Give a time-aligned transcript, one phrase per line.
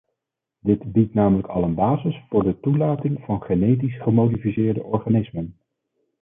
[0.61, 5.57] Die biedt namelijk al een basis voor de toelating van genetisch gemodificeerde organismen.